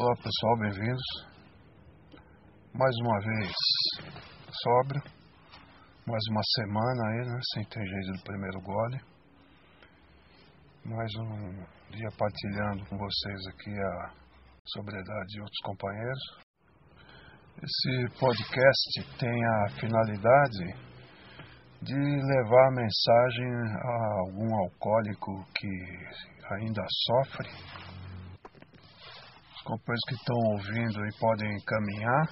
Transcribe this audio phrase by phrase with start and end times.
[0.00, 1.02] Olá pessoal, bem-vindos.
[2.72, 3.52] Mais uma vez
[4.62, 5.02] sóbrio,
[6.06, 7.40] mais uma semana aí, né?
[7.52, 9.00] Sem ter jeito do primeiro gole.
[10.84, 11.50] Mais um
[11.90, 14.14] dia partilhando com vocês aqui a
[14.66, 16.22] sobriedade de outros companheiros.
[17.60, 20.76] Esse podcast tem a finalidade
[21.82, 23.50] de levar a mensagem
[23.82, 27.48] a algum alcoólico que ainda sofre
[29.68, 32.24] companheiros que estão ouvindo e podem encaminhar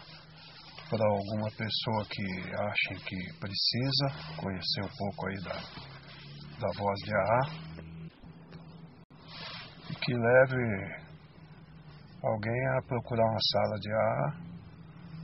[0.88, 4.06] para alguma pessoa que achem que precisa
[4.40, 5.56] conhecer um pouco aí da,
[6.60, 7.40] da voz de AA
[9.90, 10.62] e que leve
[12.24, 14.46] alguém a procurar uma sala de AA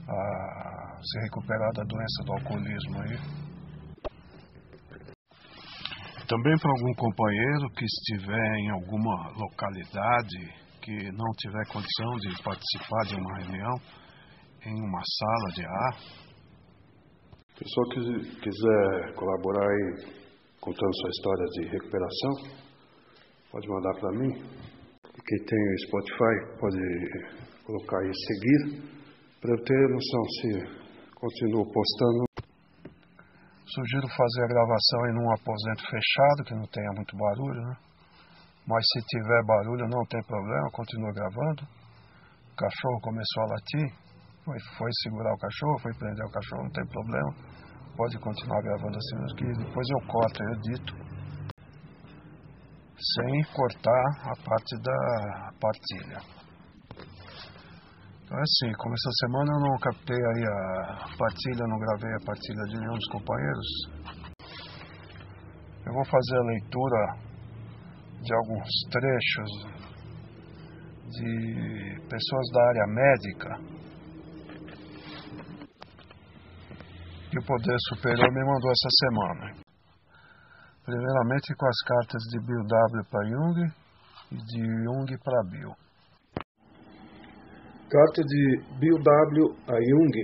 [0.09, 3.17] a se recuperar da doença do alcoolismo aí.
[6.27, 13.03] Também para algum companheiro que estiver em alguma localidade que não tiver condição de participar
[13.07, 13.75] de uma reunião
[14.65, 15.97] em uma sala de ar.
[17.57, 20.23] Pessoal que quiser colaborar aí
[20.59, 22.33] contando sua história de recuperação,
[23.49, 24.31] pode mandar para mim.
[25.25, 26.79] Quem tem o Spotify pode
[27.65, 28.93] colocar aí seguir
[29.39, 30.49] para eu ter noção se
[31.15, 32.25] continuo postando.
[33.65, 37.92] Sugiro fazer a gravação em um aposento fechado, que não tenha muito barulho, né?
[38.65, 41.63] Mas se tiver barulho, não tem problema, continua gravando.
[41.63, 44.03] O cachorro começou a latir,
[44.45, 47.33] foi, foi segurar o cachorro, foi prender o cachorro, não tem problema.
[47.97, 50.93] Pode continuar gravando assim, que depois eu corto, eu edito.
[52.95, 56.19] Sem cortar a parte da partilha.
[58.23, 62.25] Então é assim, como essa semana eu não captei aí a partilha, não gravei a
[62.25, 63.67] partilha de nenhum dos companheiros,
[65.85, 67.22] eu vou fazer a leitura
[68.23, 69.51] de alguns trechos
[71.11, 73.49] de pessoas da área médica
[77.29, 79.55] que o Poder Superior me mandou essa semana.
[80.85, 83.03] Primeiramente com as cartas de Bill W.
[83.09, 83.73] para Jung
[84.31, 85.73] e de Jung para Bill.
[87.89, 89.55] Carta de Bill W.
[89.67, 90.15] a Jung,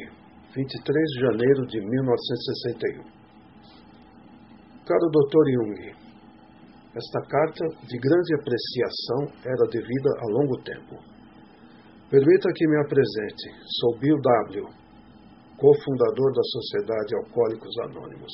[0.55, 3.03] 23 de janeiro de 1961.
[4.85, 5.45] Caro Dr.
[5.53, 6.08] Jung,
[6.95, 10.95] esta carta, de grande apreciação, era devida a longo tempo.
[12.09, 13.45] Permita que me apresente.
[13.79, 14.65] Sou Bill W.,
[15.57, 18.33] cofundador da Sociedade Alcoólicos Anônimos.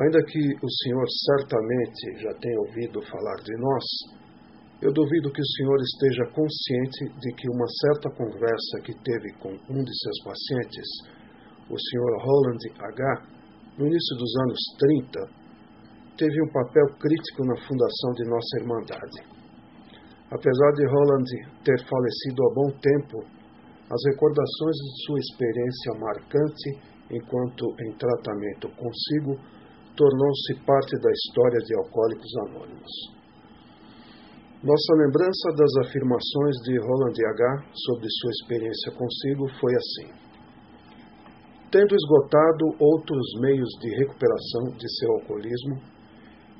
[0.00, 3.84] Ainda que o senhor certamente já tenha ouvido falar de nós,
[4.80, 9.50] eu duvido que o senhor esteja consciente de que uma certa conversa que teve com
[9.52, 10.88] um de seus pacientes,
[11.70, 13.34] o senhor Roland H.,
[13.78, 15.43] no início dos anos 30,
[16.16, 19.18] teve um papel crítico na fundação de nossa Irmandade.
[20.30, 21.28] Apesar de Roland
[21.64, 23.18] ter falecido há bom tempo,
[23.90, 26.68] as recordações de sua experiência marcante
[27.10, 29.36] enquanto em tratamento consigo
[29.94, 32.92] tornou-se parte da história de Alcoólicos Anônimos.
[34.64, 37.64] Nossa lembrança das afirmações de Roland H.
[37.86, 40.08] sobre sua experiência consigo foi assim.
[41.70, 45.93] Tendo esgotado outros meios de recuperação de seu alcoolismo,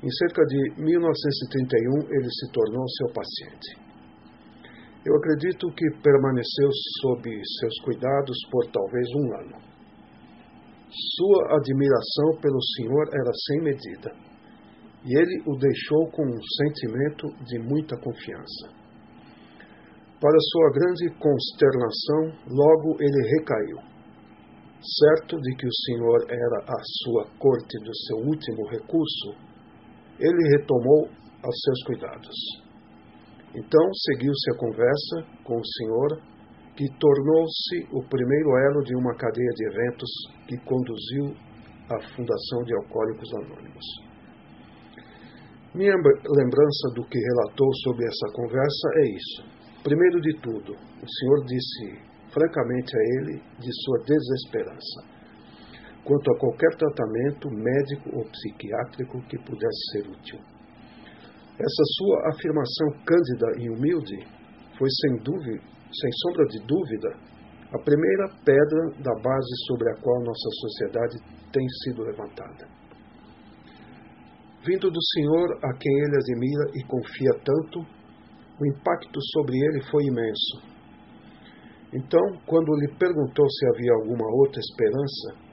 [0.05, 3.85] em cerca de 1931, ele se tornou seu paciente.
[5.03, 6.69] Eu acredito que permaneceu
[7.01, 7.25] sob
[7.59, 9.57] seus cuidados por talvez um ano.
[11.17, 14.11] Sua admiração pelo Senhor era sem medida,
[15.03, 18.69] e ele o deixou com um sentimento de muita confiança.
[20.21, 23.77] Para sua grande consternação, logo ele recaiu.
[24.81, 29.54] Certo de que o Senhor era a sua corte do seu último recurso,
[30.19, 31.07] ele retomou
[31.43, 32.35] aos seus cuidados.
[33.55, 36.21] Então seguiu-se a conversa com o Senhor,
[36.75, 40.09] que tornou-se o primeiro elo de uma cadeia de eventos
[40.47, 41.31] que conduziu
[41.89, 43.85] à fundação de Alcoólicos Anônimos.
[45.73, 49.43] Minha lembrança do que relatou sobre essa conversa é isso.
[49.83, 55.14] Primeiro de tudo, o Senhor disse francamente a ele de sua desesperança
[56.05, 60.39] quanto a qualquer tratamento médico ou psiquiátrico que pudesse ser útil.
[61.57, 64.17] Essa sua afirmação cândida e humilde
[64.77, 65.61] foi sem dúvida,
[65.91, 67.09] sem sombra de dúvida,
[67.73, 71.17] a primeira pedra da base sobre a qual nossa sociedade
[71.51, 72.67] tem sido levantada.
[74.65, 77.79] Vindo do Senhor, a quem ele admira e confia tanto,
[78.59, 80.75] o impacto sobre ele foi imenso.
[81.93, 85.44] Então, quando lhe perguntou se havia alguma outra esperança,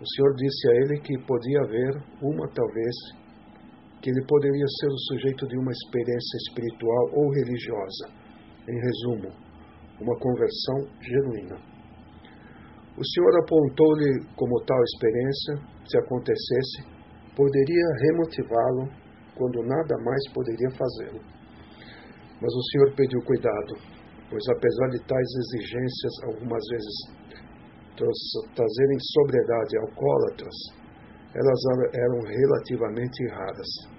[0.00, 2.94] o Senhor disse a ele que podia haver uma, talvez,
[4.00, 8.06] que ele poderia ser o sujeito de uma experiência espiritual ou religiosa.
[8.68, 9.34] Em resumo,
[10.00, 11.56] uma conversão genuína.
[12.96, 15.54] O Senhor apontou-lhe como tal experiência,
[15.86, 16.82] se acontecesse,
[17.34, 18.88] poderia remotivá-lo
[19.34, 21.20] quando nada mais poderia fazê-lo.
[22.40, 23.74] Mas o Senhor pediu cuidado,
[24.30, 27.17] pois apesar de tais exigências algumas vezes
[28.54, 30.54] trazerem sobriedade alcoólatras,
[31.34, 31.60] elas
[31.94, 33.98] eram relativamente raras.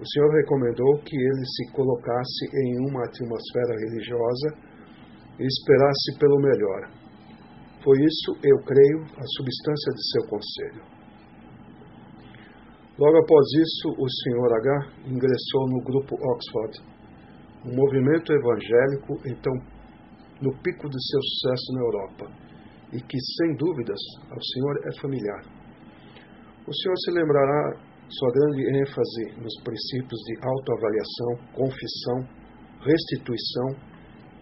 [0.00, 4.48] O Senhor recomendou que ele se colocasse em uma atmosfera religiosa
[5.38, 6.90] e esperasse pelo melhor.
[7.82, 10.98] Foi isso, eu creio, a substância de seu conselho.
[12.98, 14.52] Logo após isso, o Sr.
[14.54, 14.92] H.
[15.06, 16.80] ingressou no grupo Oxford,
[17.64, 19.52] um movimento evangélico então
[20.40, 22.47] no pico de seu sucesso na Europa,
[22.92, 24.00] e que, sem dúvidas,
[24.30, 25.42] ao Senhor é familiar.
[26.66, 32.18] O Senhor se lembrará sua grande ênfase nos princípios de autoavaliação, confissão,
[32.80, 33.68] restituição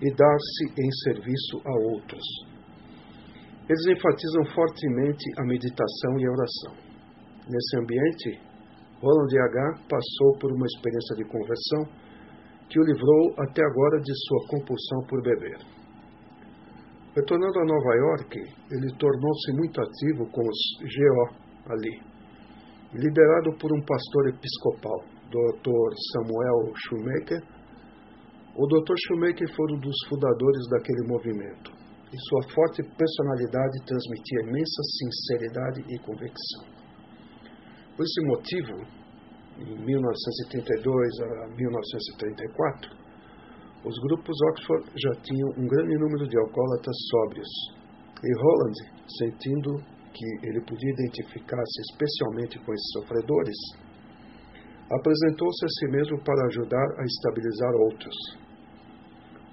[0.00, 2.22] e dar-se em serviço a outros.
[3.68, 6.74] Eles enfatizam fortemente a meditação e a oração.
[7.48, 8.40] Nesse ambiente,
[9.00, 9.82] Roland H.
[9.88, 12.06] passou por uma experiência de conversão
[12.68, 15.75] que o livrou até agora de sua compulsão por beber.
[17.16, 21.96] Retornando a Nova York, ele tornou-se muito ativo com os GO ali,
[22.92, 25.00] liderado por um pastor episcopal,
[25.32, 25.96] Dr.
[26.12, 27.40] Samuel Shoemaker.
[28.54, 28.92] O Dr.
[29.08, 31.72] Shoemaker foi um dos fundadores daquele movimento,
[32.12, 36.68] e sua forte personalidade transmitia imensa sinceridade e convicção.
[37.96, 38.76] Por esse motivo,
[39.56, 43.05] em 1932 a 1934,
[43.86, 47.48] os grupos Oxford já tinham um grande número de alcoólatras sóbrios,
[48.18, 48.78] e Holland,
[49.18, 49.78] sentindo
[50.12, 53.56] que ele podia identificar-se especialmente com esses sofredores,
[54.90, 58.16] apresentou-se a si mesmo para ajudar a estabilizar outros.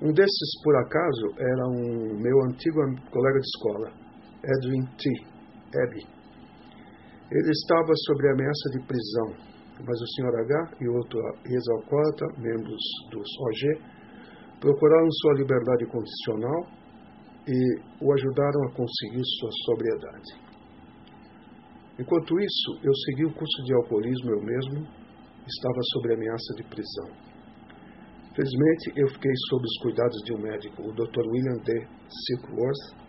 [0.02, 2.80] Um desses, por acaso, era um meu antigo
[3.12, 3.92] colega de escola,
[4.44, 5.10] Edwin T.
[5.78, 6.06] Abbey.
[7.32, 10.36] Ele estava sob ameaça de prisão mas o Sr.
[10.40, 13.82] H e outro ex-alcoólatra, membros dos OG,
[14.64, 16.64] procuraram sua liberdade condicional
[17.46, 17.60] e
[18.00, 20.30] o ajudaram a conseguir sua sobriedade.
[22.00, 24.88] Enquanto isso, eu segui o curso de alcoolismo eu mesmo,
[25.46, 27.10] estava sob ameaça de prisão.
[28.34, 31.28] Felizmente, eu fiquei sob os cuidados de um médico, o Dr.
[31.28, 31.86] William D.
[32.08, 33.04] Silkworth,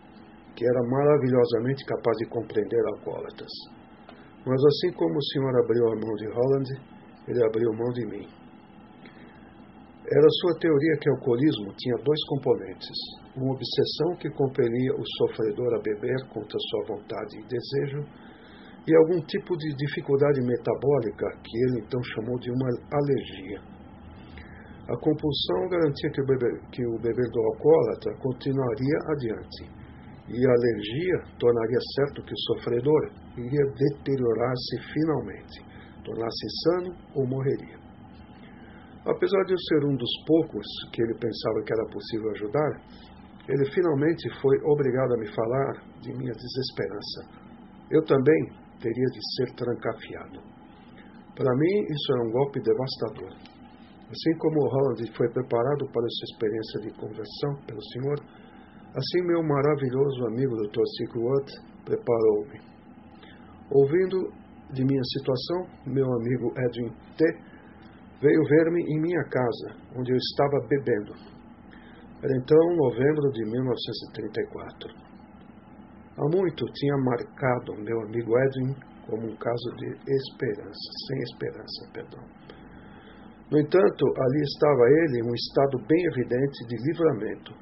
[0.57, 3.53] que era maravilhosamente capaz de compreender alcoólatras.
[4.45, 6.69] Mas assim como o Senhor abriu a mão de Holland,
[7.29, 8.44] ele abriu mão de mim.
[10.05, 12.93] Era sua teoria que o alcoolismo tinha dois componentes:
[13.35, 18.05] uma obsessão que compelia o sofredor a beber contra sua vontade e desejo,
[18.87, 23.61] e algum tipo de dificuldade metabólica que ele então chamou de uma alergia.
[24.93, 29.73] A compulsão garantia que o beber, que o beber do alcoólatra continuaria adiante,
[30.29, 35.65] e a alergia tornaria certo que o sofredor iria deteriorar-se finalmente,
[36.05, 37.84] tornar-se insano ou morreria.
[39.07, 42.71] Apesar de eu ser um dos poucos que ele pensava que era possível ajudar,
[43.49, 47.21] ele finalmente foi obrigado a me falar de minha desesperança.
[47.91, 48.41] Eu também
[48.81, 50.41] teria de ser trancafiado.
[51.37, 53.33] Para mim, isso era um golpe devastador.
[54.09, 58.19] Assim como Holland foi preparado para essa experiência de conversão pelo Senhor,
[58.95, 60.87] Assim, meu maravilhoso amigo Dr.
[60.97, 61.51] Silkwood
[61.85, 62.61] preparou-me.
[63.69, 64.31] Ouvindo
[64.73, 67.25] de minha situação, meu amigo Edwin T.
[68.21, 71.15] veio ver-me em minha casa, onde eu estava bebendo.
[72.23, 74.89] Era então novembro de 1934.
[76.17, 78.75] Há muito tinha marcado meu amigo Edwin
[79.07, 82.25] como um caso de esperança, sem esperança, perdão.
[83.51, 87.53] No entanto, ali estava ele em um estado bem evidente de livramento,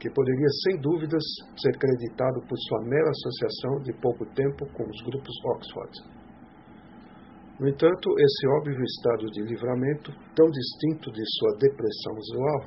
[0.00, 1.22] que poderia sem dúvidas
[1.62, 6.19] ser creditado por sua mera associação de pouco tempo com os grupos Oxford.
[7.60, 12.60] No entanto, esse óbvio estado de livramento, tão distinto de sua depressão usual,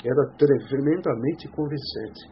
[0.00, 2.24] era tremendamente convincente,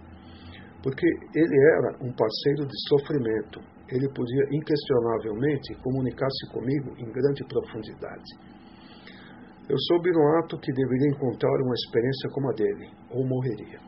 [0.83, 1.05] porque
[1.37, 3.61] ele era um parceiro de sofrimento.
[3.93, 8.33] Ele podia inquestionavelmente comunicar-se comigo em grande profundidade.
[9.69, 13.81] Eu soube no ato que deveria encontrar uma experiência como a dele, ou morreria.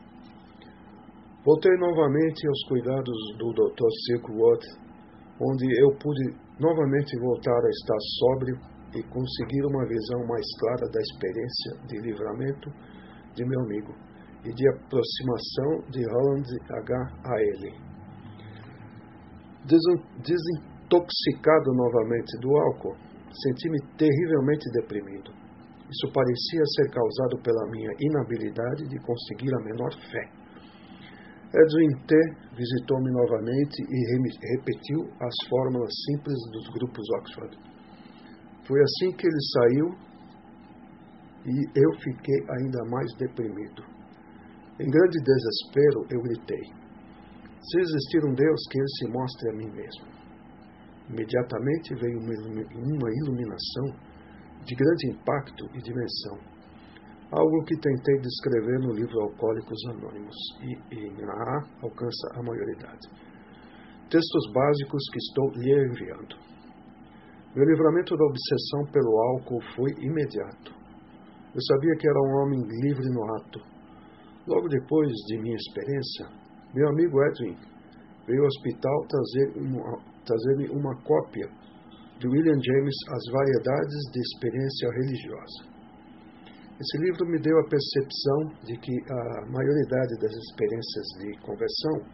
[1.43, 3.89] Voltei novamente aos cuidados do Dr.
[4.05, 4.61] Silkwood,
[5.41, 8.59] onde eu pude novamente voltar a estar sóbrio
[8.93, 12.69] e conseguir uma visão mais clara da experiência de livramento
[13.33, 13.95] de meu amigo
[14.43, 16.93] e de aproximação de Holland H.
[17.25, 17.73] a ele.
[19.65, 22.97] Desintoxicado novamente do álcool,
[23.31, 25.31] senti-me terrivelmente deprimido.
[25.89, 30.40] Isso parecia ser causado pela minha inabilidade de conseguir a menor fé.
[31.53, 32.15] Edwin T.
[32.55, 37.57] visitou-me novamente e repetiu as fórmulas simples dos grupos Oxford.
[38.65, 39.87] Foi assim que ele saiu
[41.45, 43.83] e eu fiquei ainda mais deprimido.
[44.79, 46.63] Em grande desespero, eu gritei:
[47.59, 50.07] Se existir um Deus, que ele se mostre a mim mesmo.
[51.09, 53.99] Imediatamente veio uma iluminação
[54.63, 56.50] de grande impacto e dimensão.
[57.31, 63.07] Algo que tentei descrever no livro Alcoólicos Anônimos e em A alcança a maioridade.
[64.09, 66.35] Textos básicos que estou lhe enviando.
[67.55, 70.73] Meu livramento da obsessão pelo álcool foi imediato.
[71.55, 73.71] Eu sabia que era um homem livre no ato,
[74.47, 76.25] Logo depois de minha experiência,
[76.73, 77.55] meu amigo Edwin
[78.25, 81.47] veio ao hospital trazer-me uma, trazer uma cópia
[82.17, 85.70] de William James As Variedades de Experiência Religiosa.
[86.81, 92.09] Esse livro me deu a percepção de que a maioridade das experiências de conversão,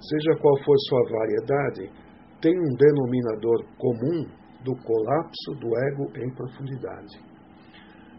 [0.00, 1.92] seja qual for sua variedade,
[2.40, 4.24] tem um denominador comum
[4.64, 7.20] do colapso do ego em profundidade.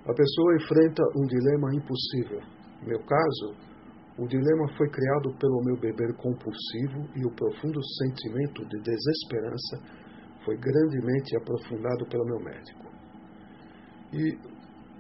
[0.05, 3.55] A pessoa enfrenta um dilema impossível no meu caso,
[4.17, 9.77] o dilema foi criado pelo meu beber compulsivo e o profundo sentimento de desesperança
[10.43, 12.91] foi grandemente aprofundado pelo meu médico.
[14.11, 14.50] E,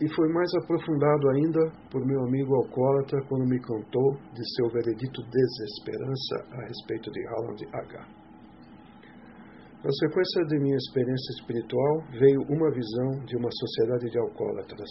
[0.01, 5.21] e foi mais aprofundado ainda por meu amigo alcoólatra quando me contou de seu veredito
[5.29, 8.07] desesperança a respeito de Howland H.
[9.83, 14.89] Na sequência de minha experiência espiritual, veio uma visão de uma sociedade de alcoólatras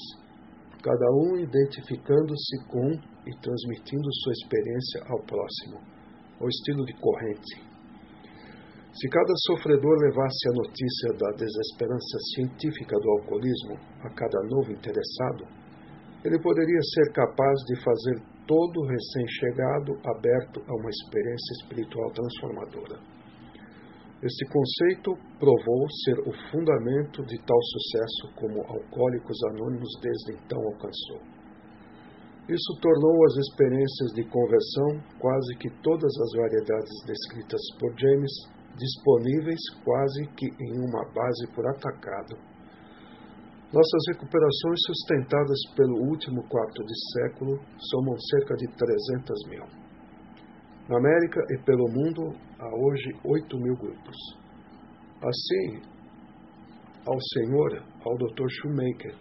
[0.82, 2.90] cada um identificando-se com
[3.26, 5.80] e transmitindo sua experiência ao próximo,
[6.40, 7.69] ao estilo de corrente.
[8.92, 15.46] Se cada sofredor levasse a notícia da desesperança científica do alcoolismo a cada novo interessado,
[16.24, 22.98] ele poderia ser capaz de fazer todo recém-chegado aberto a uma experiência espiritual transformadora.
[24.22, 31.22] Este conceito provou ser o fundamento de tal sucesso como Alcoólicos Anônimos desde então alcançou.
[32.50, 38.32] Isso tornou as experiências de conversão, quase que todas as variedades descritas por James,
[38.76, 42.36] disponíveis quase que em uma base por atacado.
[43.72, 49.64] Nossas recuperações sustentadas pelo último quarto de século somam cerca de 300 mil.
[50.88, 54.16] Na América e pelo mundo, há hoje 8 mil grupos.
[55.22, 55.82] Assim,
[57.06, 58.48] ao Senhor, ao Dr.
[58.48, 59.14] Shoemaker,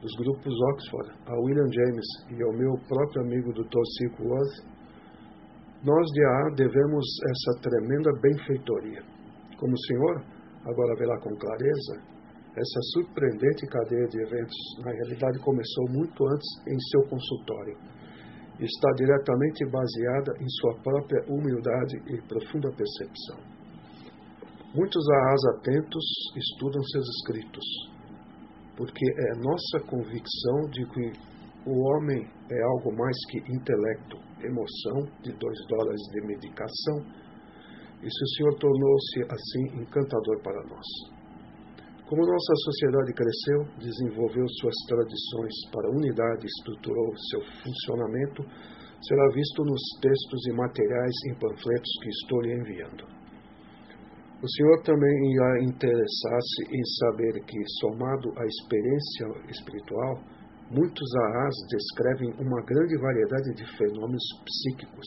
[0.00, 3.84] dos grupos Oxford, a William James e ao meu próprio amigo Dr.
[3.98, 4.73] Silkworth,
[5.84, 9.02] nós de AA devemos essa tremenda benfeitoria.
[9.58, 10.24] Como o Senhor
[10.64, 11.94] agora verá com clareza,
[12.56, 17.76] essa surpreendente cadeia de eventos, na realidade, começou muito antes em seu consultório
[18.60, 23.38] está diretamente baseada em sua própria humildade e profunda percepção.
[24.74, 26.04] Muitos aás atentos
[26.36, 27.64] estudam seus escritos,
[28.76, 31.12] porque é nossa convicção de que
[31.66, 36.98] o homem é algo mais que intelecto, emoção de dois dólares de medicação,
[38.02, 40.86] e se o Senhor tornou-se assim encantador para nós.
[42.06, 48.44] Como nossa sociedade cresceu, desenvolveu suas tradições para a unidade estruturou seu funcionamento,
[49.00, 53.04] será visto nos textos e materiais em panfletos que estou lhe enviando.
[54.42, 60.20] O Senhor também irá interessar-se em saber que, somado à experiência espiritual,
[60.70, 65.06] muitos aás descrevem uma grande variedade de fenômenos psíquicos,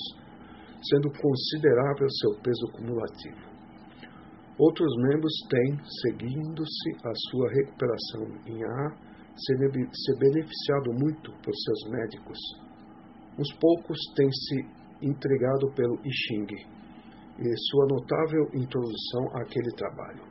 [0.89, 3.57] sendo considerável seu peso cumulativo.
[4.59, 12.39] Outros membros têm, seguindo-se a sua recuperação em A, se beneficiado muito por seus médicos.
[13.37, 16.47] Uns poucos têm se entregado pelo I Ching
[17.39, 20.23] e sua notável introdução àquele trabalho.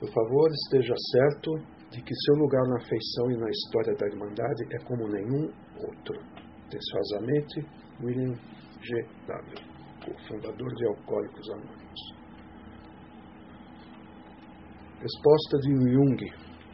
[0.00, 4.62] Por favor, esteja certo de que seu lugar na afeição e na história da Irmandade
[4.72, 6.20] é como nenhum outro.
[6.66, 7.66] Atenciosamente,
[8.02, 8.34] William
[8.82, 9.06] G.
[9.26, 12.18] W., fundador de Alcoólicos Anônimos.
[15.00, 16.16] Resposta de Jung,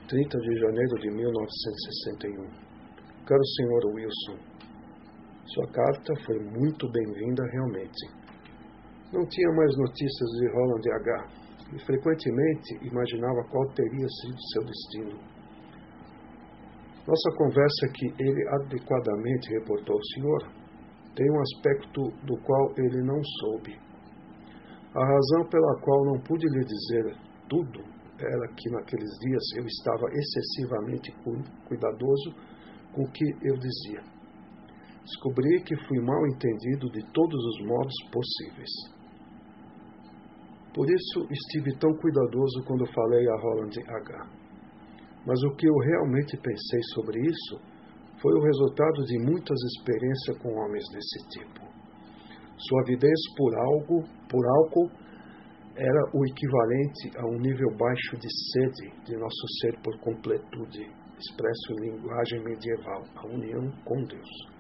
[0.09, 2.65] 30 de janeiro de 1961.
[3.27, 3.87] Caro Sr.
[3.95, 4.55] Wilson,
[5.47, 8.25] sua carta foi muito bem-vinda realmente.
[9.13, 11.44] Não tinha mais notícias de Roland H.
[11.75, 15.19] e frequentemente imaginava qual teria sido seu destino.
[17.07, 20.65] Nossa conversa que ele adequadamente reportou ao senhor
[21.15, 23.79] tem um aspecto do qual ele não soube.
[24.95, 27.17] A razão pela qual não pude lhe dizer
[27.49, 27.83] tudo
[28.19, 31.13] era que naqueles dias eu estava excessivamente
[31.67, 32.31] cuidadoso
[32.93, 34.03] com o que eu dizia.
[35.05, 38.71] Descobri que fui mal entendido de todos os modos possíveis.
[40.75, 44.27] Por isso estive tão cuidadoso quando falei a Roland H.
[45.25, 47.61] Mas o que eu realmente pensei sobre isso
[48.21, 51.61] foi o resultado de muitas experiências com homens desse tipo.
[52.59, 54.91] Sua avidez por algo, por álcool,
[55.77, 61.73] era o equivalente a um nível baixo de sede de nosso ser por completude, expresso
[61.73, 64.54] em linguagem medieval, a união com Deus.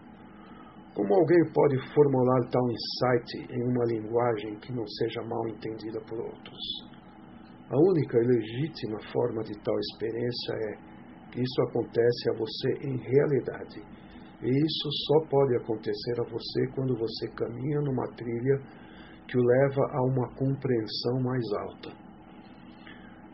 [0.94, 6.20] Como alguém pode formular tal insight em uma linguagem que não seja mal entendida por
[6.20, 6.62] outros?
[7.68, 10.76] A única e legítima forma de tal experiência é
[11.32, 13.80] que isso acontece a você em realidade.
[14.40, 18.60] E isso só pode acontecer a você quando você caminha numa trilha
[19.26, 22.03] que o leva a uma compreensão mais alta.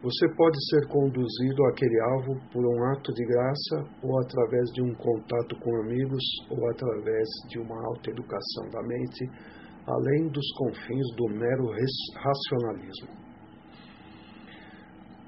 [0.03, 4.95] Você pode ser conduzido àquele alvo por um ato de graça ou através de um
[4.95, 9.29] contato com amigos ou através de uma alta educação da mente,
[9.87, 11.67] além dos confins do mero
[12.17, 13.09] racionalismo.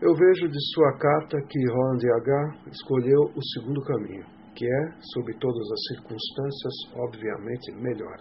[0.00, 2.70] Eu vejo de sua carta que Roland H.
[2.72, 4.24] escolheu o segundo caminho,
[4.54, 4.80] que é,
[5.12, 8.16] sob todas as circunstâncias, obviamente melhor.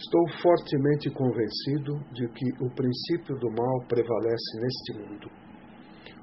[0.00, 5.28] Estou fortemente convencido de que o princípio do mal prevalece neste mundo.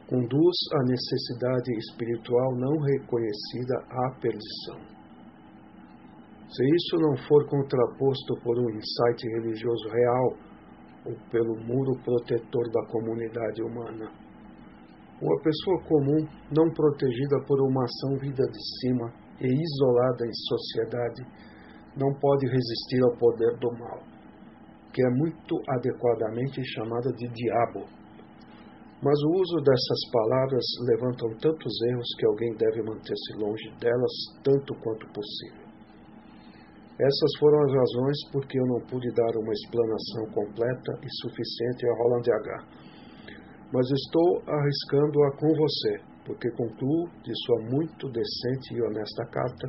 [0.10, 4.80] Conduz à necessidade espiritual não reconhecida à perdição.
[6.50, 10.48] Se isso não for contraposto por um insight religioso real,
[11.06, 14.12] ou pelo muro protetor da comunidade humana.
[15.22, 21.22] Uma pessoa comum, não protegida por uma ação vida de cima e isolada em sociedade,
[21.98, 24.00] não pode resistir ao poder do mal,
[24.94, 27.86] que é muito adequadamente chamada de diabo.
[29.02, 34.14] Mas o uso dessas palavras levantam tantos erros que alguém deve manter-se longe delas
[34.44, 35.68] tanto quanto possível.
[37.00, 41.86] Essas foram as razões por que eu não pude dar uma explanação completa e suficiente
[41.86, 42.88] a Roland H.
[43.72, 49.68] Mas estou arriscando-a com você, porque concluo de sua muito decente e honesta carta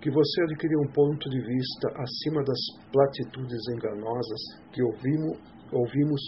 [0.00, 2.58] que você adquiriu um ponto de vista acima das
[2.92, 4.40] platitudes enganosas
[4.72, 5.38] que ouvimos,
[5.72, 6.20] ouvimos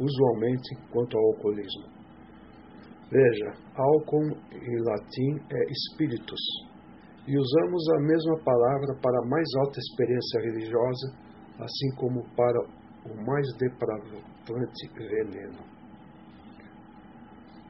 [0.00, 1.86] usualmente quanto ao alcoolismo.
[3.10, 6.40] Veja, álcool em latim é espíritus,
[7.26, 11.14] e usamos a mesma palavra para a mais alta experiência religiosa,
[11.60, 12.58] assim como para
[13.06, 15.62] o mais depravante veneno.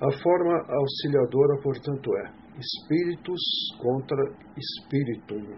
[0.00, 3.40] A forma auxiliadora, portanto, é espíritus
[3.78, 4.22] contra
[4.56, 5.56] espíritum.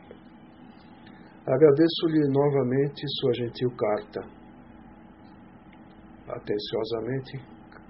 [1.47, 4.21] Agradeço-lhe novamente sua gentil carta.
[6.27, 7.39] Atenciosamente,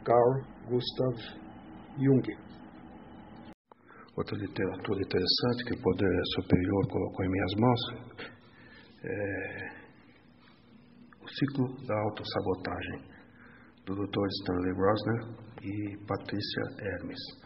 [0.05, 1.17] Carl Gustav
[1.99, 2.37] Jung.
[4.17, 7.81] Outra literatura interessante que o Poder Superior colocou em minhas mãos
[9.05, 9.85] é
[11.23, 13.14] o ciclo da autossabotagem,
[13.87, 14.27] do Dr.
[14.40, 15.21] Stanley Rosner
[15.62, 17.43] e Patrícia Hermes.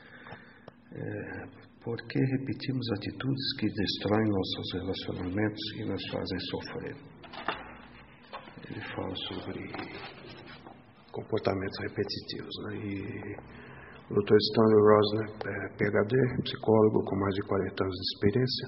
[0.92, 6.96] É, por que repetimos atitudes que destroem nossos relacionamentos e nos fazem sofrer?
[8.70, 9.60] Ele fala sobre
[11.12, 12.54] comportamentos repetitivos.
[12.64, 12.76] Né?
[12.76, 13.58] E
[14.10, 14.36] o Dr.
[14.36, 18.66] Stanley Rosner é PhD, psicólogo com mais de 40 anos de experiência,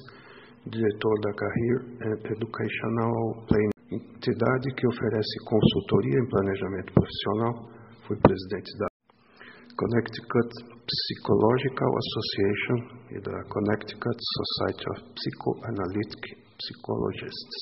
[0.66, 1.78] diretor da Career
[2.36, 7.52] Educational Planning, entidade que oferece consultoria em planejamento profissional.
[8.06, 8.89] Fui presidente da
[9.80, 10.50] Connecticut
[10.84, 12.78] Psychological Association
[13.16, 17.60] e da Connecticut Society of Psychoanalytic Psychologists.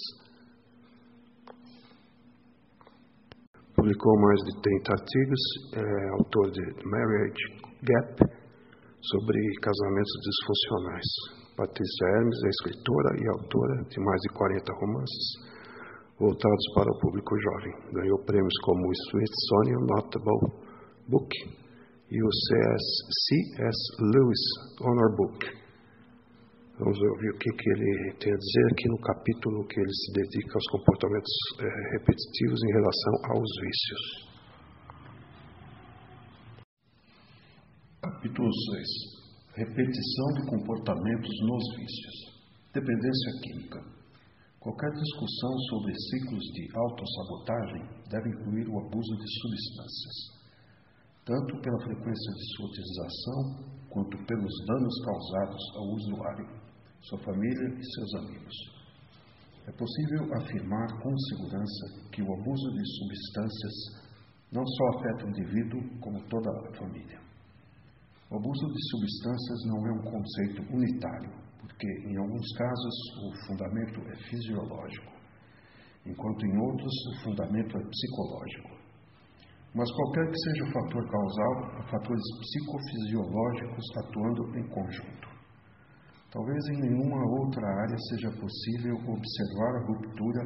[3.70, 5.42] Publicou mais de 30 artigos,
[5.78, 7.44] é autor de Marriage
[7.86, 8.18] Gap
[8.98, 11.06] sobre casamentos disfuncionais.
[11.54, 15.26] Patrícia Hermes é escritora e autora de mais de 40 romances
[16.18, 17.74] voltados para o público jovem.
[17.92, 20.66] Ganhou prêmios como o Smithsonian Notable
[21.06, 21.67] Book
[22.10, 23.76] e o C.S.
[24.00, 24.44] Lewis
[24.80, 25.46] Honor Book.
[26.78, 30.12] Vamos ouvir o que, que ele tem a dizer aqui no capítulo que ele se
[30.12, 34.28] dedica aos comportamentos é, repetitivos em relação aos vícios.
[38.00, 39.18] Capítulo 6
[39.58, 42.16] Repetição de comportamentos nos vícios.
[42.72, 43.80] Dependência química.
[44.60, 50.37] Qualquer discussão sobre ciclos de autossabotagem deve incluir o abuso de substâncias,
[51.28, 56.48] tanto pela frequência de sua utilização quanto pelos danos causados ao usuário,
[57.02, 58.54] sua família e seus amigos.
[59.66, 63.74] É possível afirmar com segurança que o abuso de substâncias
[64.50, 67.20] não só afeta o indivíduo, como toda a família.
[68.30, 74.00] O abuso de substâncias não é um conceito unitário, porque em alguns casos o fundamento
[74.08, 75.12] é fisiológico,
[76.06, 78.77] enquanto em outros o fundamento é psicológico.
[79.74, 85.28] Mas qualquer que seja o fator causal, há fatores psicofisiológicos atuando em conjunto.
[86.30, 90.44] Talvez em nenhuma outra área seja possível observar a ruptura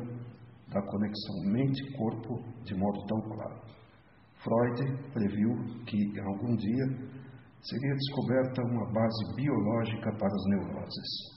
[0.68, 3.61] da conexão mente-corpo de modo tão claro.
[4.42, 5.50] Freud previu
[5.87, 6.87] que, algum dia,
[7.62, 11.32] seria descoberta uma base biológica para as neuroses.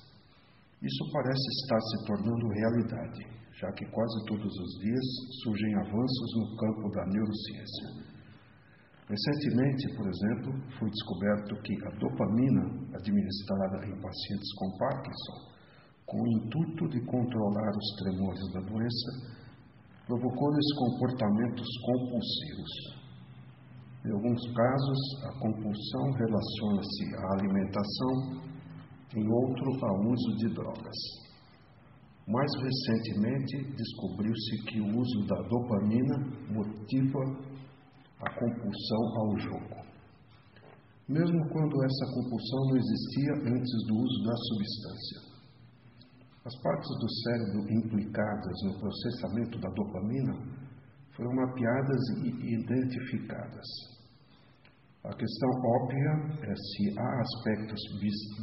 [0.82, 3.22] Isso parece estar se tornando realidade,
[3.60, 5.06] já que quase todos os dias
[5.44, 8.16] surgem avanços no campo da neurociência.
[9.08, 12.64] Recentemente, por exemplo, foi descoberto que a dopamina
[12.98, 15.56] administrada em pacientes com Parkinson,
[16.06, 19.46] com o intuito de controlar os tremores da doença,
[20.08, 23.06] provocou-lhes comportamentos compulsivos.
[24.06, 28.55] Em alguns casos, a compulsão relaciona-se à alimentação,
[29.16, 30.98] em outro, ao uso de drogas.
[32.28, 36.18] Mais recentemente, descobriu-se que o uso da dopamina
[36.50, 37.20] motiva
[38.20, 39.86] a compulsão ao jogo.
[41.08, 45.36] Mesmo quando essa compulsão não existia antes do uso da substância.
[46.46, 50.34] As partes do cérebro implicadas no processamento da dopamina
[51.16, 53.95] foram mapeadas e identificadas.
[55.06, 57.80] A questão óbvia é se há aspectos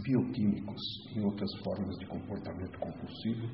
[0.04, 0.80] bioquímicos
[1.16, 3.48] em outras formas de comportamento compulsivo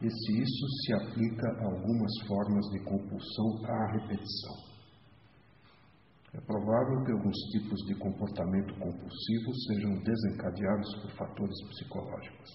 [0.00, 4.54] e se isso se aplica a algumas formas de compulsão à repetição.
[6.34, 12.50] É provável que alguns tipos de comportamento compulsivo sejam desencadeados por fatores psicológicos,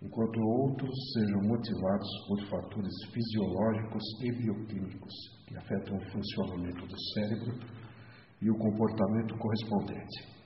[0.00, 5.12] enquanto outros sejam motivados por fatores fisiológicos e bioquímicos
[5.46, 7.87] que afetam o funcionamento do cérebro
[8.40, 10.38] e o comportamento correspondente.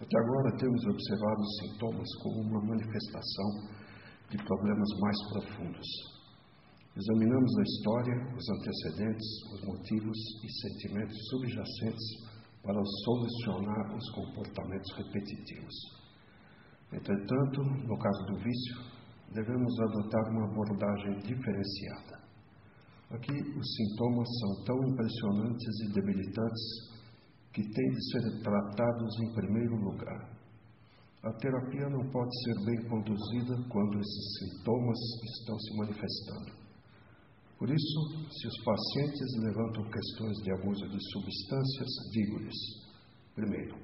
[0.00, 3.50] Até agora temos observado os sintomas como uma manifestação
[4.30, 6.14] de problemas mais profundos
[6.96, 12.06] Examinamos a história, os antecedentes, os motivos e sentimentos subjacentes
[12.62, 15.74] para solucionar os comportamentos repetitivos.
[16.92, 18.76] Entretanto, no caso do vício,
[19.32, 22.23] devemos adotar uma abordagem diferenciada.
[23.14, 26.64] Aqui, os sintomas são tão impressionantes e debilitantes
[27.52, 30.34] que têm de ser tratados em primeiro lugar.
[31.22, 34.98] A terapia não pode ser bem conduzida quando esses sintomas
[35.38, 36.64] estão se manifestando.
[37.56, 38.00] Por isso,
[38.30, 42.58] se os pacientes levantam questões de abuso de substâncias, digo-lhes:
[43.36, 43.76] primeiro,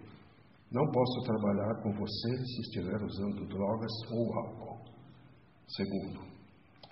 [0.72, 4.84] não posso trabalhar com você se estiver usando drogas ou álcool.
[5.68, 6.39] Segundo,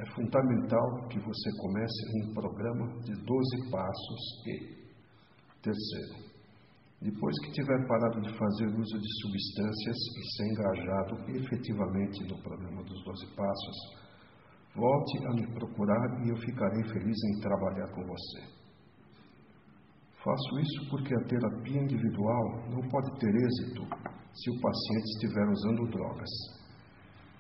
[0.00, 4.78] é fundamental que você comece um programa de 12 passos e.
[5.60, 6.30] Terceiro,
[7.02, 12.82] depois que tiver parado de fazer uso de substâncias e ser engajado efetivamente no programa
[12.84, 14.08] dos 12 passos,
[14.78, 18.40] Volte a me procurar e eu ficarei feliz em trabalhar com você.
[20.22, 23.82] Faço isso porque a terapia individual não pode ter êxito
[24.32, 26.30] se o paciente estiver usando drogas.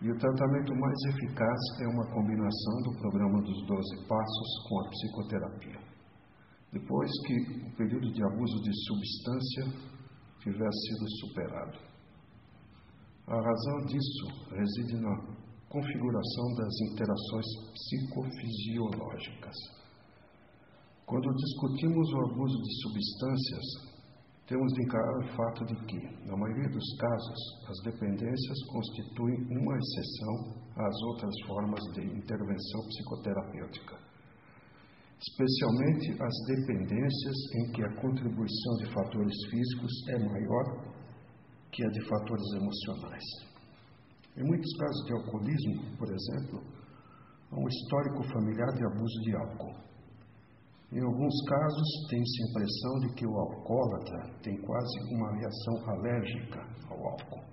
[0.00, 4.88] E o tratamento mais eficaz é uma combinação do programa dos 12 passos com a
[4.90, 5.80] psicoterapia.
[6.72, 7.34] Depois que
[7.66, 9.64] o período de abuso de substância
[10.38, 11.78] tiver sido superado.
[13.26, 15.16] A razão disso reside na
[15.68, 19.56] configuração das interações psicofisiológicas.
[21.04, 23.87] Quando discutimos o abuso de substâncias,
[24.48, 29.76] temos de encarar o fato de que, na maioria dos casos, as dependências constituem uma
[29.76, 30.34] exceção
[30.74, 33.98] às outras formas de intervenção psicoterapêutica,
[35.20, 40.64] especialmente as dependências em que a contribuição de fatores físicos é maior
[41.70, 43.24] que a de fatores emocionais.
[44.34, 46.62] Em muitos casos de alcoolismo, por exemplo,
[47.52, 49.87] há um histórico familiar de abuso de álcool.
[50.90, 56.60] Em alguns casos, tem-se a impressão de que o alcoólatra tem quase uma reação alérgica
[56.90, 57.44] ao álcool.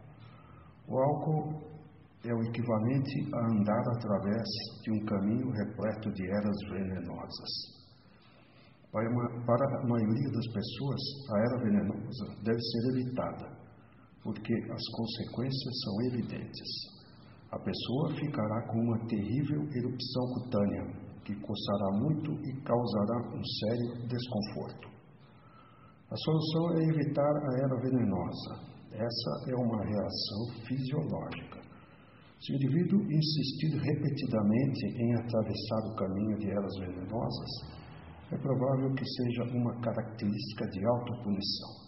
[0.87, 1.75] O álcool
[2.23, 4.47] é o equivalente a andar através
[4.83, 7.49] de um caminho repleto de eras venenosas.
[8.91, 11.01] Para, uma, para a maioria das pessoas,
[11.33, 13.65] a era venenosa deve ser evitada
[14.25, 16.67] porque as consequências são evidentes.
[17.51, 24.07] A pessoa ficará com uma terrível erupção cutânea, que coçará muito e causará um sério
[24.07, 24.87] desconforto.
[26.11, 28.75] A solução é evitar a era venenosa.
[28.93, 31.59] Essa é uma reação fisiológica.
[32.39, 37.51] Se o indivíduo insistir repetidamente em atravessar o caminho de eras venenosas,
[38.31, 41.85] é provável que seja uma característica de autopunição.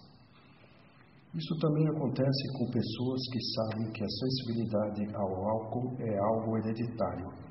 [1.35, 7.46] Isso também acontece com pessoas que sabem que a sensibilidade ao álcool é algo hereditário,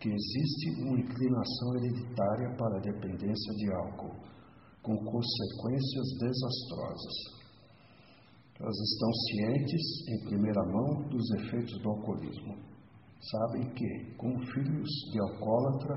[0.00, 4.14] que existe uma inclinação hereditária para a dependência de álcool,
[4.82, 7.38] com consequências desastrosas.
[8.60, 12.56] Elas estão cientes, em primeira mão, dos efeitos do alcoolismo.
[13.30, 15.94] Sabem que, como filhos de alcoólatra,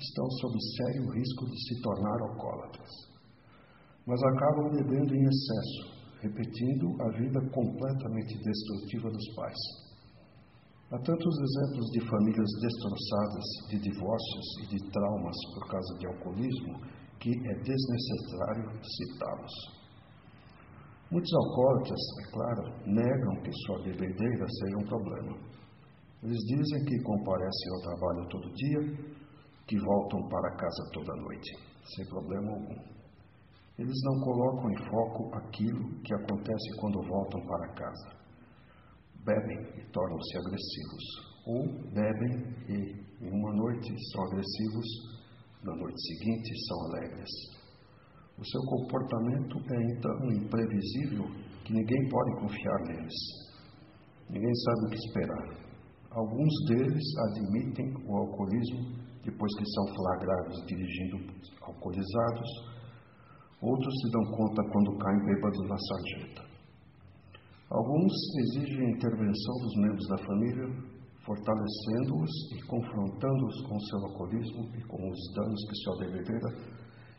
[0.00, 2.90] estão sob sério risco de se tornar alcoólatras.
[4.06, 9.58] Mas acabam bebendo em excesso, repetindo a vida completamente destrutiva dos pais.
[10.88, 16.78] Há tantos exemplos de famílias destroçadas, de divórcios e de traumas por causa de alcoolismo
[17.18, 19.52] que é desnecessário citá-los.
[21.10, 25.36] Muitos alcoólatras, é claro, negam que sua bebedeira seja um problema.
[26.22, 28.80] Eles dizem que comparecem ao trabalho todo dia,
[29.66, 31.50] que voltam para casa toda noite,
[31.96, 32.96] sem problema algum.
[33.76, 38.25] Eles não colocam em foco aquilo que acontece quando voltam para casa.
[39.26, 41.04] Bebem e tornam-se agressivos,
[41.46, 41.62] ou
[41.92, 42.34] bebem
[42.68, 44.86] e, em uma noite, são agressivos,
[45.64, 47.30] na noite seguinte, são alegres.
[48.38, 51.24] O seu comportamento é então imprevisível
[51.64, 53.14] que ninguém pode confiar neles.
[54.30, 55.66] Ninguém sabe o que esperar.
[56.12, 61.16] Alguns deles admitem o alcoolismo depois que são flagrados dirigindo
[61.62, 62.76] alcoolizados
[63.62, 66.45] Outros se dão conta quando caem bêbados na sarjeta.
[67.68, 74.82] Alguns exigem a intervenção dos membros da família, fortalecendo-os e confrontando-os com seu alcoolismo e
[74.86, 76.48] com os danos que sua bebedeira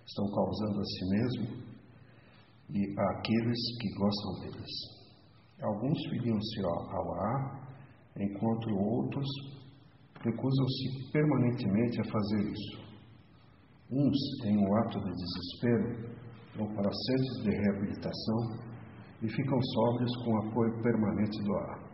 [0.05, 1.67] estão causando a si mesmo
[2.69, 4.97] e àqueles que gostam deles.
[5.61, 7.67] Alguns filiam-se ao AA,
[8.17, 9.27] enquanto outros
[10.23, 12.87] recusam-se permanentemente a fazer isso.
[13.91, 16.17] Uns, em um ato de desespero,
[16.55, 18.66] vão para centros de reabilitação
[19.21, 21.87] e ficam sóbrios com apoio permanente do ar.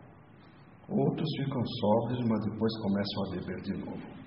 [0.88, 4.24] Outros ficam sóbrios, mas depois começam a beber de novo.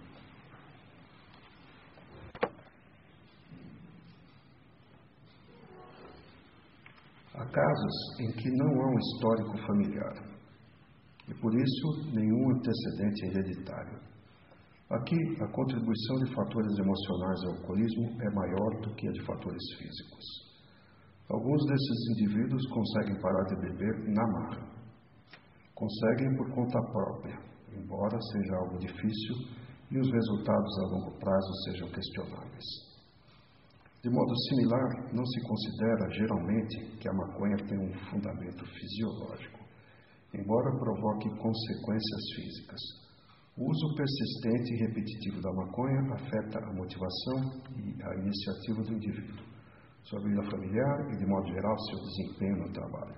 [7.36, 10.38] Há casos em que não há um histórico familiar
[11.28, 14.00] e por isso nenhum antecedente hereditário.
[14.90, 19.62] Aqui, a contribuição de fatores emocionais ao alcoolismo é maior do que a de fatores
[19.78, 20.47] físicos.
[21.30, 24.78] Alguns desses indivíduos conseguem parar de beber na marra.
[25.76, 27.38] Conseguem por conta própria,
[27.74, 29.36] embora seja algo difícil
[29.92, 32.66] e os resultados a longo prazo sejam questionáveis.
[34.02, 39.60] De modo similar, não se considera geralmente que a maconha tem um fundamento fisiológico,
[40.34, 42.80] embora provoque consequências físicas.
[43.58, 49.57] O uso persistente e repetitivo da maconha afeta a motivação e a iniciativa do indivíduo,
[50.10, 53.15] sua vida familiar e, de modo geral, seu desempenho no trabalho.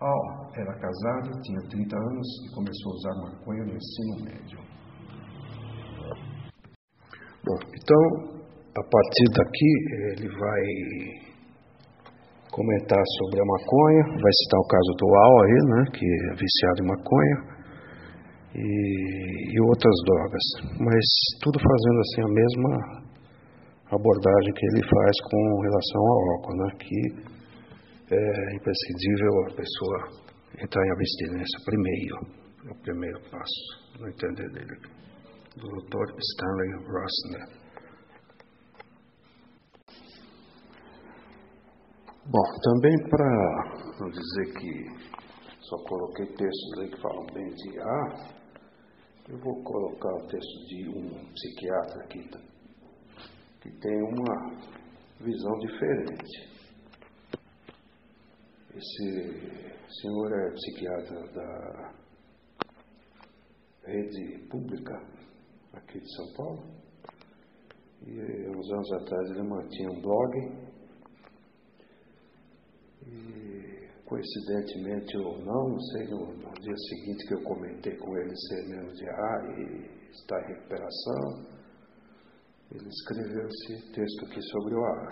[0.00, 4.58] Al era casado, tinha 30 anos e começou a usar maconha no ensino médio.
[7.44, 8.02] Bom, então,
[8.74, 9.72] a partir daqui,
[10.10, 10.62] ele vai
[12.50, 16.82] comentar sobre a maconha, vai citar o caso do Al aí, né, que é viciado
[16.82, 17.60] em maconha
[18.56, 20.42] e, e outras drogas,
[20.80, 21.04] mas
[21.40, 22.99] tudo fazendo assim a mesma
[23.90, 26.70] abordagem que ele faz com relação ao álcool, né?
[26.78, 27.00] que
[28.14, 30.30] é imprescindível a pessoa
[30.62, 32.16] entrar em abstinência primeiro,
[32.66, 34.76] é o primeiro passo, no entender dele,
[35.56, 36.18] do Dr.
[36.18, 37.60] Stanley Rossner.
[42.26, 43.26] Bom, também para
[43.98, 45.10] não dizer que
[45.62, 48.40] só coloquei textos aí que falam bem de A,
[49.30, 52.28] eu vou colocar o texto de um psiquiatra aqui,
[53.60, 54.56] que tem uma
[55.20, 56.50] visão diferente.
[58.74, 59.70] Esse
[60.00, 61.92] senhor é psiquiatra da
[63.84, 64.94] rede pública
[65.72, 66.80] aqui de São Paulo.
[68.06, 70.70] E uns anos atrás ele mantinha um blog.
[73.06, 78.36] E coincidentemente ou não, não sei, no, no, dia seguinte que eu comentei com ele
[78.36, 81.59] ser menos de ar e está em recuperação,
[82.72, 85.08] ele escreveu esse texto aqui sobre o ar.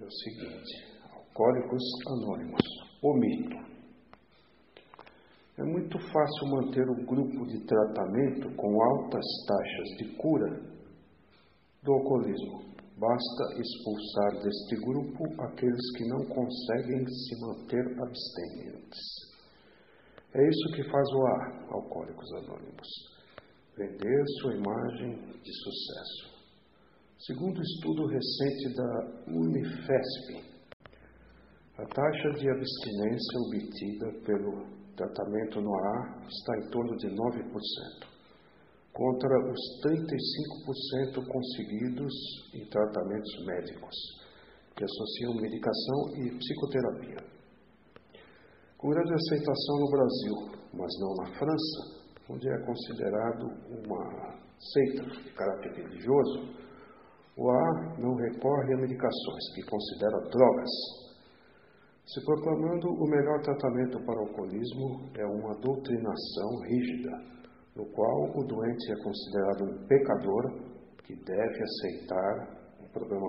[0.00, 2.62] É o seguinte: Alcoólicos Anônimos,
[3.02, 3.66] o mito.
[5.58, 10.60] É muito fácil manter o grupo de tratamento com altas taxas de cura
[11.82, 12.66] do alcoolismo
[12.98, 18.98] Basta expulsar deste grupo aqueles que não conseguem se manter abstinentes.
[20.32, 23.15] É isso que faz o A, Alcoólicos Anônimos.
[23.76, 26.36] Vender sua imagem de sucesso.
[27.18, 28.90] Segundo estudo recente da
[29.28, 30.56] Unifesp,
[31.76, 38.08] a taxa de abstinência obtida pelo tratamento no ar está em torno de 9%,
[38.94, 42.14] contra os 35% conseguidos
[42.54, 43.94] em tratamentos médicos,
[44.74, 47.36] que associam medicação e psicoterapia.
[48.78, 50.34] Com grande aceitação no Brasil,
[50.72, 51.95] mas não na França,
[52.28, 56.66] onde é considerado uma seita de caráter religioso,
[57.36, 60.70] o A não recorre a medicações, que considera drogas.
[62.06, 67.10] Se proclamando o melhor tratamento para o alcoolismo é uma doutrinação rígida,
[67.76, 73.28] no qual o doente é considerado um pecador que deve aceitar um problema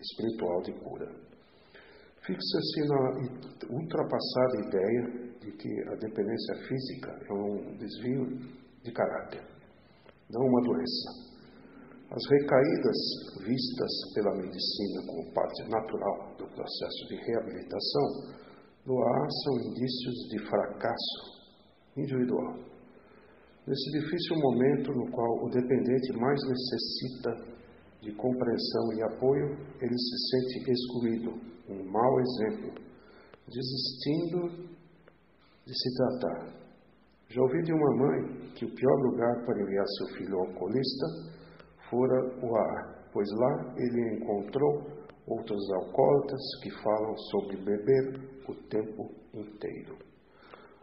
[0.00, 1.23] espiritual de cura.
[2.26, 3.00] Fixa-se na
[3.68, 5.02] ultrapassada ideia
[5.40, 8.24] de que a dependência física é um desvio
[8.82, 9.42] de caráter,
[10.30, 11.34] não uma doença.
[12.10, 12.96] As recaídas
[13.44, 18.06] vistas pela medicina como parte natural do processo de reabilitação
[18.86, 21.44] no ar são indícios de fracasso
[21.98, 22.54] individual.
[23.66, 27.53] Nesse difícil momento no qual o dependente mais necessita
[28.04, 31.30] de compreensão e apoio, ele se sente excluído,
[31.68, 32.74] um mau exemplo,
[33.48, 34.68] desistindo
[35.66, 36.64] de se tratar.
[37.30, 41.06] Já ouvi de uma mãe que o pior lugar para enviar seu filho alcoolista
[41.88, 49.10] fora o ar, pois lá ele encontrou outros alcoólatras que falam sobre beber o tempo
[49.32, 49.96] inteiro.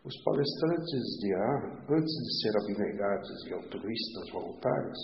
[0.04, 4.98] Os palestrantes de ar, antes de ser abnegados e altruístas voluntários,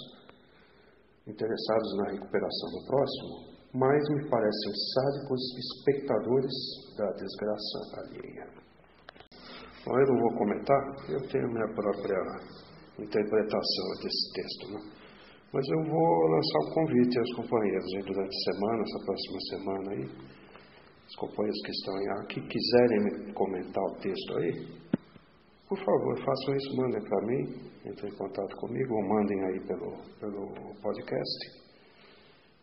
[1.27, 6.53] interessados na recuperação do próximo, mais me parecem sádicos espectadores
[6.97, 8.47] da desgraça alheia.
[9.85, 12.17] Bom, eu não vou comentar, eu tenho minha própria
[12.99, 15.07] interpretação desse texto, né?
[15.53, 19.91] Mas eu vou lançar um convite aos companheiros aí durante a semana, essa próxima semana
[19.91, 20.03] aí,
[21.07, 24.67] os companheiros que estão aí, que quiserem comentar o texto aí,
[25.67, 27.41] por favor, façam isso, mandem para mim,
[27.85, 31.67] entrem em contato comigo, ou mandem aí pelo, pelo podcast,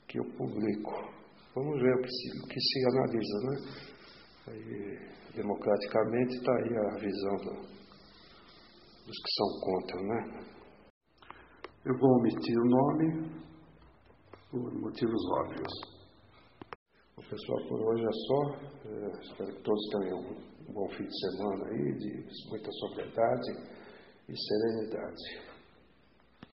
[0.09, 0.93] que eu publico.
[1.55, 3.57] Vamos ver o que se, o que se analisa, né?
[4.49, 7.55] Aí, democraticamente, está aí a visão do,
[9.05, 10.55] dos que são contra, né?
[11.85, 13.35] Eu vou omitir o nome
[14.51, 15.73] por motivos óbvios.
[17.19, 18.41] O pessoal, por hoje é só.
[18.89, 23.51] É, espero que todos tenham um bom fim de semana aí, de muita sobriedade
[24.29, 25.54] e serenidade.